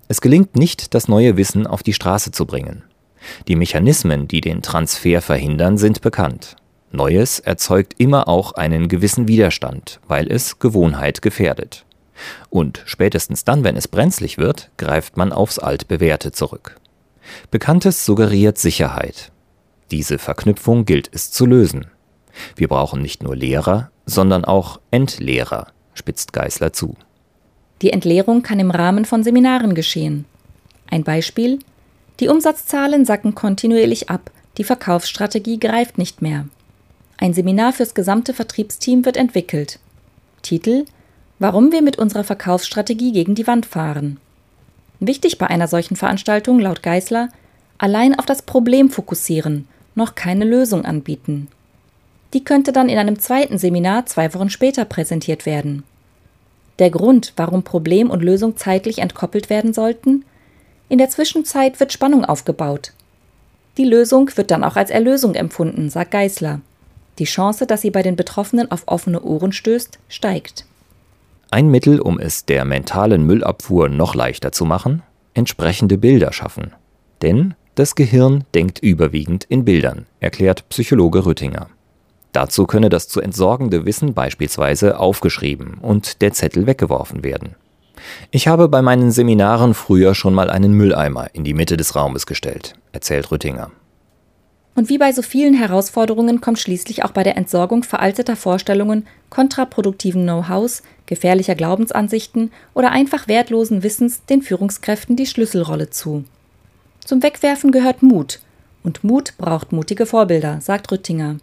Es 0.06 0.20
gelingt 0.20 0.54
nicht, 0.54 0.94
das 0.94 1.08
neue 1.08 1.36
Wissen 1.36 1.66
auf 1.66 1.82
die 1.82 1.94
Straße 1.94 2.30
zu 2.30 2.46
bringen. 2.46 2.84
Die 3.48 3.56
Mechanismen, 3.56 4.28
die 4.28 4.40
den 4.40 4.62
Transfer 4.62 5.20
verhindern, 5.20 5.78
sind 5.78 6.00
bekannt. 6.00 6.54
Neues 6.94 7.40
erzeugt 7.40 7.94
immer 7.98 8.28
auch 8.28 8.52
einen 8.52 8.88
gewissen 8.88 9.28
Widerstand, 9.28 10.00
weil 10.06 10.30
es 10.30 10.58
Gewohnheit 10.58 11.22
gefährdet. 11.22 11.84
Und 12.50 12.82
spätestens 12.86 13.44
dann, 13.44 13.64
wenn 13.64 13.76
es 13.76 13.88
brenzlig 13.88 14.38
wird, 14.38 14.70
greift 14.76 15.16
man 15.16 15.32
aufs 15.32 15.58
altbewährte 15.58 16.32
zurück. 16.32 16.76
Bekanntes 17.50 18.04
suggeriert 18.04 18.58
Sicherheit. 18.58 19.32
Diese 19.90 20.18
Verknüpfung 20.18 20.84
gilt 20.84 21.10
es 21.12 21.30
zu 21.30 21.46
lösen. 21.46 21.86
Wir 22.56 22.68
brauchen 22.68 23.02
nicht 23.02 23.22
nur 23.22 23.36
Lehrer, 23.36 23.90
sondern 24.06 24.44
auch 24.44 24.80
Entlehrer, 24.90 25.68
spitzt 25.94 26.32
Geißler 26.32 26.72
zu. 26.72 26.96
Die 27.82 27.92
Entleerung 27.92 28.42
kann 28.42 28.60
im 28.60 28.70
Rahmen 28.70 29.04
von 29.04 29.22
Seminaren 29.24 29.74
geschehen. 29.74 30.24
Ein 30.90 31.04
Beispiel? 31.04 31.58
Die 32.20 32.28
Umsatzzahlen 32.28 33.04
sacken 33.04 33.34
kontinuierlich 33.34 34.10
ab, 34.10 34.30
die 34.58 34.64
Verkaufsstrategie 34.64 35.58
greift 35.58 35.98
nicht 35.98 36.22
mehr. 36.22 36.46
Ein 37.16 37.32
Seminar 37.32 37.72
fürs 37.72 37.94
gesamte 37.94 38.34
Vertriebsteam 38.34 39.04
wird 39.04 39.16
entwickelt. 39.16 39.78
Titel 40.42 40.84
Warum 41.38 41.72
wir 41.72 41.82
mit 41.82 41.98
unserer 41.98 42.24
Verkaufsstrategie 42.24 43.12
gegen 43.12 43.34
die 43.34 43.46
Wand 43.46 43.66
fahren. 43.66 44.18
Wichtig 45.00 45.38
bei 45.38 45.48
einer 45.48 45.68
solchen 45.68 45.96
Veranstaltung 45.96 46.60
laut 46.60 46.82
Geißler 46.82 47.28
allein 47.78 48.18
auf 48.18 48.26
das 48.26 48.42
Problem 48.42 48.88
fokussieren, 48.88 49.66
noch 49.94 50.14
keine 50.14 50.44
Lösung 50.44 50.84
anbieten. 50.84 51.48
Die 52.32 52.44
könnte 52.44 52.72
dann 52.72 52.88
in 52.88 52.98
einem 52.98 53.18
zweiten 53.18 53.58
Seminar 53.58 54.06
zwei 54.06 54.32
Wochen 54.34 54.50
später 54.50 54.84
präsentiert 54.84 55.44
werden. 55.44 55.84
Der 56.78 56.90
Grund, 56.90 57.32
warum 57.36 57.62
Problem 57.62 58.10
und 58.10 58.22
Lösung 58.22 58.56
zeitlich 58.56 58.98
entkoppelt 58.98 59.50
werden 59.50 59.72
sollten? 59.72 60.24
In 60.88 60.98
der 60.98 61.10
Zwischenzeit 61.10 61.78
wird 61.78 61.92
Spannung 61.92 62.24
aufgebaut. 62.24 62.92
Die 63.76 63.84
Lösung 63.84 64.30
wird 64.36 64.50
dann 64.50 64.64
auch 64.64 64.76
als 64.76 64.90
Erlösung 64.90 65.34
empfunden, 65.34 65.90
sagt 65.90 66.12
Geißler. 66.12 66.60
Die 67.18 67.24
Chance, 67.24 67.66
dass 67.66 67.82
sie 67.82 67.90
bei 67.90 68.02
den 68.02 68.16
Betroffenen 68.16 68.70
auf 68.70 68.82
offene 68.86 69.22
Ohren 69.22 69.52
stößt, 69.52 69.98
steigt. 70.08 70.66
Ein 71.50 71.68
Mittel, 71.68 72.00
um 72.00 72.18
es 72.18 72.44
der 72.44 72.64
mentalen 72.64 73.24
Müllabfuhr 73.24 73.88
noch 73.88 74.14
leichter 74.14 74.50
zu 74.50 74.64
machen, 74.64 75.02
entsprechende 75.34 75.98
Bilder 75.98 76.32
schaffen. 76.32 76.72
Denn 77.22 77.54
das 77.76 77.94
Gehirn 77.94 78.44
denkt 78.54 78.80
überwiegend 78.80 79.44
in 79.44 79.64
Bildern, 79.64 80.06
erklärt 80.20 80.68
Psychologe 80.68 81.26
Rüttinger. 81.26 81.68
Dazu 82.32 82.66
könne 82.66 82.88
das 82.88 83.08
zu 83.08 83.20
entsorgende 83.20 83.86
Wissen 83.86 84.14
beispielsweise 84.14 84.98
aufgeschrieben 84.98 85.78
und 85.80 86.20
der 86.20 86.32
Zettel 86.32 86.66
weggeworfen 86.66 87.22
werden. 87.22 87.54
Ich 88.32 88.48
habe 88.48 88.68
bei 88.68 88.82
meinen 88.82 89.12
Seminaren 89.12 89.74
früher 89.74 90.14
schon 90.14 90.34
mal 90.34 90.50
einen 90.50 90.72
Mülleimer 90.72 91.28
in 91.32 91.44
die 91.44 91.54
Mitte 91.54 91.76
des 91.76 91.94
Raumes 91.94 92.26
gestellt, 92.26 92.74
erzählt 92.92 93.30
Rüttinger. 93.30 93.70
Und 94.76 94.88
wie 94.88 94.98
bei 94.98 95.12
so 95.12 95.22
vielen 95.22 95.54
Herausforderungen 95.54 96.40
kommt 96.40 96.58
schließlich 96.58 97.04
auch 97.04 97.12
bei 97.12 97.22
der 97.22 97.36
Entsorgung 97.36 97.84
veralteter 97.84 98.34
Vorstellungen, 98.34 99.06
kontraproduktiven 99.30 100.24
Know-hows, 100.24 100.82
gefährlicher 101.06 101.54
Glaubensansichten 101.54 102.50
oder 102.74 102.90
einfach 102.90 103.28
wertlosen 103.28 103.82
Wissens 103.84 104.24
den 104.24 104.42
Führungskräften 104.42 105.14
die 105.14 105.26
Schlüsselrolle 105.26 105.90
zu. 105.90 106.24
Zum 107.04 107.22
Wegwerfen 107.22 107.70
gehört 107.70 108.02
Mut. 108.02 108.40
Und 108.82 109.04
Mut 109.04 109.34
braucht 109.38 109.72
mutige 109.72 110.06
Vorbilder, 110.06 110.60
sagt 110.60 110.90
Rüttinger. 110.90 111.36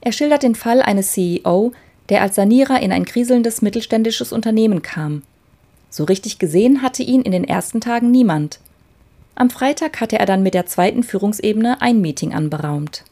Er 0.00 0.12
schildert 0.12 0.44
den 0.44 0.54
Fall 0.54 0.80
eines 0.80 1.12
CEO, 1.12 1.72
der 2.08 2.22
als 2.22 2.36
Sanierer 2.36 2.80
in 2.80 2.92
ein 2.92 3.04
kriselndes 3.04 3.62
mittelständisches 3.62 4.32
Unternehmen 4.32 4.80
kam. 4.82 5.22
So 5.90 6.04
richtig 6.04 6.38
gesehen 6.38 6.82
hatte 6.82 7.02
ihn 7.02 7.22
in 7.22 7.32
den 7.32 7.44
ersten 7.44 7.80
Tagen 7.80 8.10
niemand. 8.10 8.60
Am 9.40 9.48
Freitag 9.48 10.02
hatte 10.02 10.18
er 10.18 10.26
dann 10.26 10.42
mit 10.42 10.52
der 10.52 10.66
zweiten 10.66 11.02
Führungsebene 11.02 11.80
ein 11.80 12.02
Meeting 12.02 12.34
anberaumt. 12.34 13.04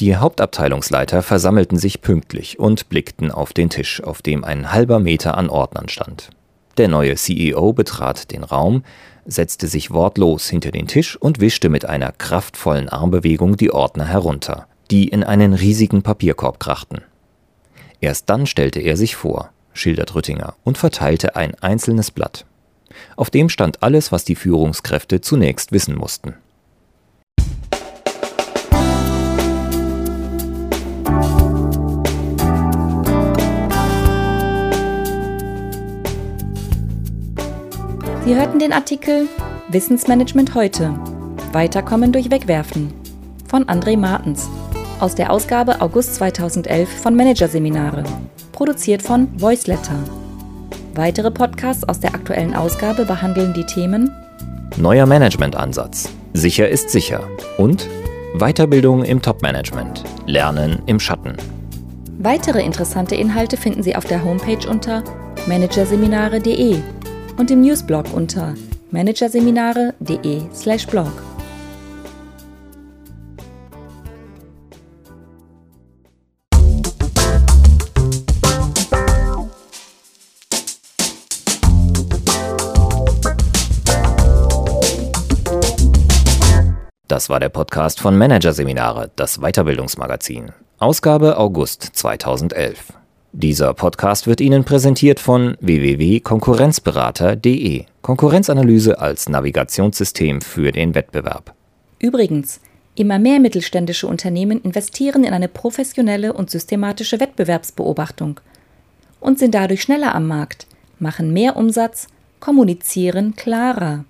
Die 0.00 0.16
Hauptabteilungsleiter 0.16 1.22
versammelten 1.22 1.78
sich 1.78 2.00
pünktlich 2.00 2.58
und 2.58 2.88
blickten 2.88 3.30
auf 3.30 3.52
den 3.52 3.70
Tisch, 3.70 4.02
auf 4.02 4.20
dem 4.20 4.42
ein 4.42 4.72
halber 4.72 4.98
Meter 4.98 5.38
an 5.38 5.48
Ordnern 5.48 5.88
stand. 5.88 6.30
Der 6.76 6.88
neue 6.88 7.14
CEO 7.14 7.72
betrat 7.72 8.32
den 8.32 8.42
Raum, 8.42 8.82
setzte 9.24 9.68
sich 9.68 9.92
wortlos 9.92 10.48
hinter 10.48 10.72
den 10.72 10.88
Tisch 10.88 11.16
und 11.16 11.40
wischte 11.40 11.68
mit 11.68 11.84
einer 11.84 12.10
kraftvollen 12.10 12.88
Armbewegung 12.88 13.56
die 13.56 13.70
Ordner 13.70 14.06
herunter 14.06 14.66
die 14.92 15.08
in 15.08 15.24
einen 15.24 15.54
riesigen 15.54 16.02
Papierkorb 16.02 16.60
krachten. 16.60 17.00
Erst 18.02 18.28
dann 18.28 18.46
stellte 18.46 18.78
er 18.78 18.98
sich 18.98 19.16
vor, 19.16 19.50
schildert 19.72 20.14
Rüttinger, 20.14 20.54
und 20.64 20.76
verteilte 20.76 21.34
ein 21.34 21.54
einzelnes 21.62 22.10
Blatt. 22.10 22.44
Auf 23.16 23.30
dem 23.30 23.48
stand 23.48 23.82
alles, 23.82 24.12
was 24.12 24.24
die 24.24 24.34
Führungskräfte 24.34 25.20
zunächst 25.20 25.72
wissen 25.72 25.96
mussten. 25.96 26.34
Sie 38.24 38.36
hörten 38.36 38.60
den 38.60 38.72
Artikel 38.72 39.28
Wissensmanagement 39.68 40.54
heute. 40.54 40.94
Weiterkommen 41.52 42.12
durch 42.12 42.30
Wegwerfen 42.30 42.92
von 43.48 43.64
André 43.64 43.98
Martens 43.98 44.48
aus 45.00 45.16
der 45.16 45.32
Ausgabe 45.32 45.80
August 45.80 46.14
2011 46.14 46.88
von 46.88 47.16
Managerseminare, 47.16 48.04
produziert 48.52 49.02
von 49.02 49.28
Voiceletter. 49.40 50.21
Weitere 50.94 51.30
Podcasts 51.30 51.88
aus 51.88 52.00
der 52.00 52.14
aktuellen 52.14 52.54
Ausgabe 52.54 53.06
behandeln 53.06 53.54
die 53.54 53.64
Themen 53.64 54.10
Neuer 54.76 55.06
Managementansatz, 55.06 56.10
sicher 56.34 56.68
ist 56.68 56.90
sicher 56.90 57.26
und 57.56 57.88
Weiterbildung 58.34 59.02
im 59.04 59.22
Topmanagement, 59.22 60.04
Lernen 60.26 60.82
im 60.86 61.00
Schatten. 61.00 61.36
Weitere 62.18 62.62
interessante 62.62 63.14
Inhalte 63.14 63.56
finden 63.56 63.82
Sie 63.82 63.96
auf 63.96 64.04
der 64.04 64.22
Homepage 64.22 64.68
unter 64.68 65.02
managerseminare.de 65.46 66.76
und 67.38 67.50
im 67.50 67.62
Newsblog 67.62 68.12
unter 68.12 68.52
managerseminare.de/blog. 68.90 71.31
Das 87.22 87.30
war 87.30 87.38
der 87.38 87.50
Podcast 87.50 88.00
von 88.00 88.18
Managerseminare, 88.18 89.12
das 89.14 89.38
Weiterbildungsmagazin. 89.38 90.50
Ausgabe 90.80 91.38
August 91.38 91.90
2011. 91.92 92.94
Dieser 93.30 93.74
Podcast 93.74 94.26
wird 94.26 94.40
Ihnen 94.40 94.64
präsentiert 94.64 95.20
von 95.20 95.56
www.konkurrenzberater.de. 95.60 97.84
Konkurrenzanalyse 98.00 98.98
als 98.98 99.28
Navigationssystem 99.28 100.40
für 100.40 100.72
den 100.72 100.96
Wettbewerb. 100.96 101.54
Übrigens, 102.00 102.58
immer 102.96 103.20
mehr 103.20 103.38
mittelständische 103.38 104.08
Unternehmen 104.08 104.60
investieren 104.60 105.22
in 105.22 105.32
eine 105.32 105.46
professionelle 105.46 106.32
und 106.32 106.50
systematische 106.50 107.20
Wettbewerbsbeobachtung 107.20 108.40
und 109.20 109.38
sind 109.38 109.54
dadurch 109.54 109.82
schneller 109.82 110.16
am 110.16 110.26
Markt, 110.26 110.66
machen 110.98 111.32
mehr 111.32 111.56
Umsatz, 111.56 112.08
kommunizieren 112.40 113.36
klarer. 113.36 114.04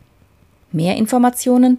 Mehr 0.72 0.96
Informationen 0.96 1.78